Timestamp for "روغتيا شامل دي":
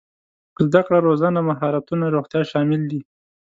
2.15-2.99